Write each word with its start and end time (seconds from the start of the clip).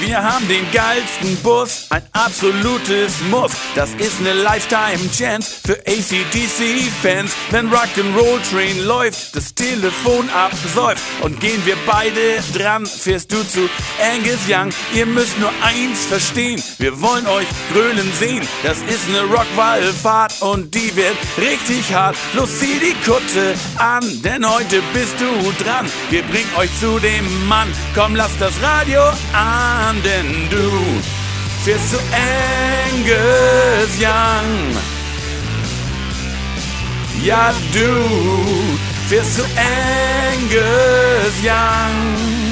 Wir 0.00 0.22
haben 0.22 0.46
den 0.48 0.70
geilsten 0.72 1.36
Bus, 1.42 1.86
ein 1.90 2.02
absolutes 2.12 3.20
Muss. 3.30 3.52
Das 3.74 3.90
ist 3.94 4.20
eine 4.20 4.32
Lifetime-Chance 4.32 5.50
für 5.64 5.78
ACDC-Fans. 5.86 7.32
Wenn 7.50 7.70
Rock'n'Roll 7.70 8.40
Train 8.50 8.84
läuft, 8.84 9.34
das 9.36 9.54
Telefon 9.54 10.28
absäuft 10.30 11.02
und 11.22 11.40
gehen 11.40 11.64
wir 11.64 11.76
beide 11.86 12.42
dran, 12.56 12.86
fährst 12.86 13.32
du 13.32 13.46
zu 13.46 13.68
Angus 14.02 14.40
Young. 14.48 14.70
Ihr 14.94 15.06
müsst 15.06 15.38
nur 15.38 15.50
eins 15.62 16.06
verstehen, 16.06 16.62
wir 16.78 17.00
wollen 17.00 17.26
euch 17.26 17.46
grölen 17.72 18.12
sehen. 18.18 18.46
Das 18.62 18.78
ist 18.78 19.08
eine 19.08 19.22
Rockwallfahrt 19.22 20.42
und 20.42 20.74
die 20.74 20.94
wird 20.96 21.16
richtig 21.38 21.92
hart. 21.94 22.16
Los, 22.34 22.58
zieh 22.58 22.80
die 22.80 22.94
Kutte 23.04 23.54
an, 23.78 24.02
denn 24.22 24.48
heute 24.48 24.82
bist 24.92 25.14
du 25.20 25.64
dran. 25.64 25.90
Wir 26.10 26.22
bringen 26.22 26.50
euch 26.56 26.70
zu 26.80 26.98
dem 26.98 27.46
Mann. 27.46 27.68
Komm, 27.94 28.16
lass 28.16 28.36
das 28.38 28.54
Radio 28.62 29.02
an, 29.88 30.02
denn 30.02 30.48
du 30.50 30.70
fährst 31.64 31.90
zu 31.90 31.98
Angus 32.92 33.90
Young. 33.98 34.76
Ja, 37.22 37.52
du 37.72 37.88
fährst 39.08 39.36
zu 39.36 39.42
Angus 39.42 41.34
Young. 41.42 42.43